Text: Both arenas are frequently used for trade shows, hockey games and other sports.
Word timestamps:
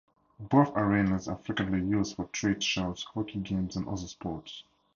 Both 0.39 0.75
arenas 0.75 1.27
are 1.27 1.37
frequently 1.37 1.79
used 1.87 2.15
for 2.15 2.25
trade 2.29 2.63
shows, 2.63 3.03
hockey 3.13 3.37
games 3.37 3.75
and 3.75 3.87
other 3.87 4.07
sports. 4.07 4.63